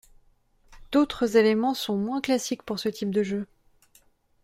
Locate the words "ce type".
2.79-3.11